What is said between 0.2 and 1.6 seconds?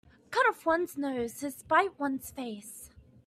Cut off one's nose to